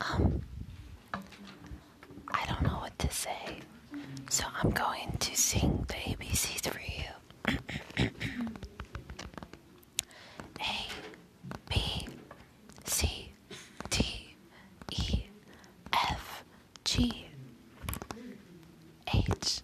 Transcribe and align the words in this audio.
Um, 0.00 0.40
I 1.12 2.46
don't 2.46 2.62
know 2.62 2.78
what 2.80 2.98
to 2.98 3.10
say, 3.10 3.58
so 4.28 4.44
I'm 4.62 4.70
going 4.70 5.16
to 5.18 5.36
sing 5.36 5.84
the 5.88 5.94
ABCs 5.94 6.68
for 6.68 6.80
you. 6.80 8.08
A, 10.60 10.86
B, 11.70 12.08
C, 12.84 13.32
D, 13.90 14.34
E, 14.90 15.24
F, 15.92 16.44
G, 16.84 17.26
H, 19.12 19.60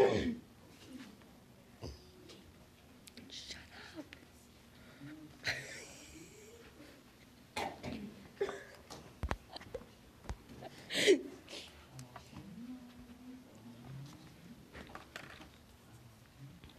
Shut 0.00 0.16
up. 3.98 4.04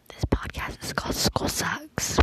this 0.07 0.25
podcast 0.31 0.83
is 0.83 0.93
called 0.93 1.13
School 1.15 1.47
Sucks. 1.47 2.20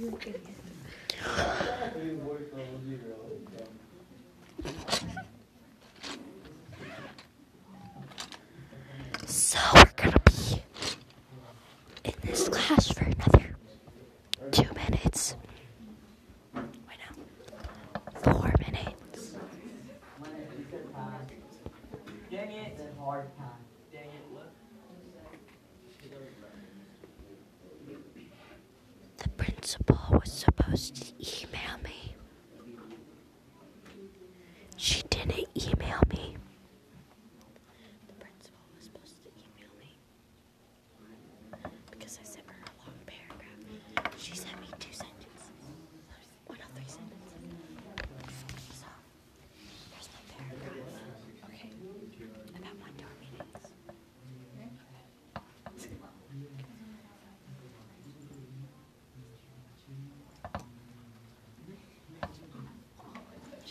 You're 0.00 0.12
kidding. 0.12 0.40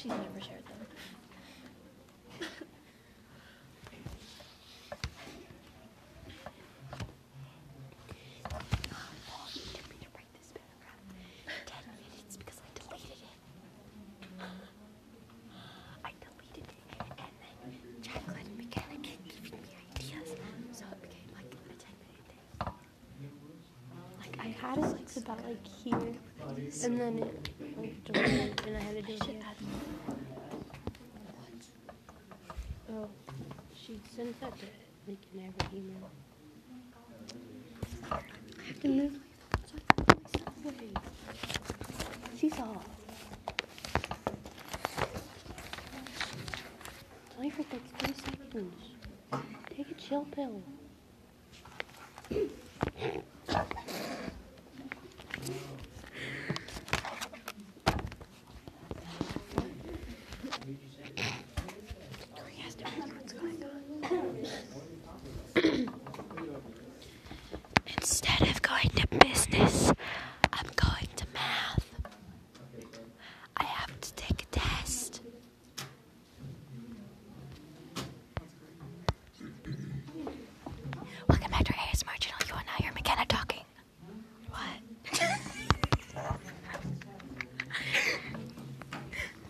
She's 0.01 0.11
never 0.11 0.39
shared 0.39 0.63
them. 0.65 0.77
Ten 11.65 11.83
minutes 12.13 12.37
because 12.37 12.59
I 12.63 12.69
deleted 12.79 13.19
it. 13.19 13.35
I 16.05 16.11
deleted 16.23 16.63
it, 16.71 17.01
and 17.19 17.33
then 17.43 18.01
Jacqueline 18.01 18.45
and 18.47 18.57
McKenna 18.57 18.95
kept 19.03 19.27
giving 19.27 19.61
me 19.61 19.75
ideas, 19.91 20.29
so 20.71 20.85
it 20.93 21.01
became 21.01 21.27
like 21.35 21.51
a 21.51 21.73
ten 21.75 21.91
minute 21.99 22.23
thing. 22.31 22.39
Like 24.17 24.35
I 24.39 24.48
had 24.61 24.77
it 24.77 24.81
like 24.81 25.17
about 25.17 25.39
like 25.45 25.67
here, 25.83 26.13
and 26.83 26.99
then 26.99 27.19
it 27.19 27.49
like 27.77 28.03
deleted, 28.05 28.61
and 28.67 28.77
I 28.77 28.79
had 28.79 28.95
to 28.95 29.01
do 29.01 29.13
it 29.13 29.21
again. 29.23 29.43
Oh, 32.91 33.07
she 33.73 33.99
sent 34.15 34.39
that 34.41 34.57
to 34.59 34.65
like 35.07 35.17
in 35.33 35.39
every 35.39 35.79
email. 35.79 36.09
I 38.11 38.15
have 38.67 38.79
to 38.81 38.87
move 38.87 39.19
away. 40.65 40.93
Seesaw. 42.35 42.75
It's 47.25 47.35
only 47.37 47.49
for 47.49 47.63
like 47.71 47.97
three 47.97 48.13
seconds. 48.13 48.83
Take 49.75 49.91
a 49.91 49.93
chill 49.95 50.25
pill. 50.31 50.61
Instead 67.97 68.41
of 68.43 68.61
going 68.61 68.89
to 68.95 69.07
business, 69.19 69.91
I'm 70.53 70.65
going 70.75 71.07
to 71.15 71.25
math. 71.33 71.85
I 73.57 73.63
have 73.63 73.99
to 74.01 74.13
take 74.15 74.43
a 74.43 74.45
test. 74.47 75.21
Welcome 81.27 81.51
back 81.51 81.63
to 81.65 81.73
our 81.73 81.79
ASMR 81.79 82.19
channel. 82.19 82.39
You 82.47 82.53
are 82.55 82.63
now 82.65 82.73
hear 82.77 82.91
McKenna 82.93 83.25
talking. 83.25 83.63
What? 84.49 85.21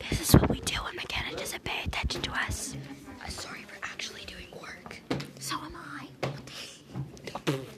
this 0.09 0.21
is 0.21 0.33
what 0.35 0.49
we 0.49 0.59
do 0.61 0.75
when 0.83 0.95
McKenna 0.95 1.35
doesn't 1.35 1.63
pay 1.63 1.83
attention 1.85 2.21
to 2.23 2.31
us. 2.31 2.75
I'm 3.23 3.29
sorry 3.29 3.63
for 3.63 3.77
actually 3.83 4.25
doing 4.25 4.47
work. 4.61 4.99
So 5.39 5.55
am 5.55 5.75
I. 5.75 6.07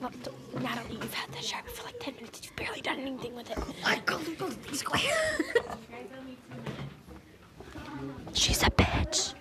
Well, 0.02 0.12
d- 0.24 0.32
Natalie, 0.62 0.96
you've 0.96 1.14
had 1.14 1.32
that 1.32 1.44
sharpie 1.44 1.70
for 1.70 1.84
like 1.86 2.00
10 2.00 2.16
minutes. 2.16 2.42
You've 2.44 2.56
barely 2.56 2.82
done 2.82 3.00
anything 3.00 3.36
with 3.36 3.50
it. 3.52 3.58
Let 3.84 4.06
go, 4.06 4.18
let 4.18 4.38
go, 4.38 4.50
be 4.70 4.76
square. 4.76 5.02
She's 8.34 8.64
a 8.64 8.70
bitch. 8.72 9.34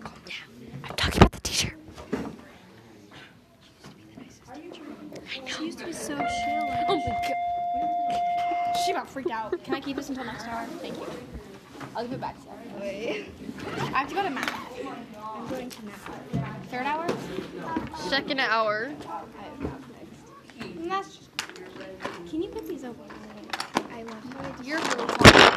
Calm 0.00 0.14
down. 0.24 0.82
I'm 0.84 0.96
talking 0.96 1.22
about 1.22 1.32
the 1.32 1.40
teacher. 1.40 1.74
She 5.46 5.64
used 5.66 5.78
to 5.78 5.86
be 5.86 5.92
so 5.92 6.16
chill. 6.16 6.68
Oh 6.88 6.96
my 6.96 7.20
god. 9.04 9.08
She 9.08 9.12
freaked 9.12 9.30
out. 9.30 9.64
Can 9.64 9.74
I 9.74 9.80
keep 9.80 9.96
this 9.96 10.08
until 10.08 10.24
next 10.24 10.46
hour? 10.46 10.66
Thank 10.80 10.98
you. 10.98 11.06
I'll 11.96 12.04
give 12.04 12.12
it 12.12 12.20
back 12.20 12.36
to 12.36 12.48
you. 12.48 12.80
Wait. 12.80 13.26
I 13.76 13.98
have 13.98 14.08
to 14.08 14.14
go 14.14 14.22
to 14.22 14.30
math. 14.30 14.80
I'm 15.34 15.48
going 15.48 15.70
to 15.70 15.84
math. 15.84 16.70
Third 16.70 16.86
hour? 16.86 17.06
Second 18.08 18.40
hour. 18.40 18.90
And 20.60 20.90
that's 20.90 21.16
just. 21.16 21.30
Can 22.28 22.42
you 22.42 22.48
put 22.48 22.66
these 22.66 22.84
over? 22.84 22.98
I 23.92 24.02
left 24.02 24.60
it. 24.60 24.66
You're 24.66 24.78
really 24.78 25.06
tall. 25.06 25.54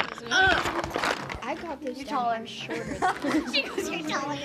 I 1.42 1.56
got 1.60 1.80
this. 1.80 1.96
You're 1.96 2.06
taller. 2.06 2.34
I'm 2.34 2.46
shorter. 2.46 2.84
she 3.52 3.62
goes, 3.62 3.90
you're 3.90 4.08
taller. 4.08 4.36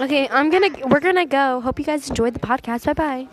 Okay, 0.00 0.28
I'm 0.28 0.50
gonna. 0.50 0.70
We're 0.88 1.00
gonna 1.00 1.26
go. 1.26 1.60
Hope 1.60 1.78
you 1.78 1.84
guys 1.84 2.08
enjoyed 2.08 2.34
the 2.34 2.40
podcast. 2.40 2.84
Bye 2.84 2.94
bye. 2.94 3.28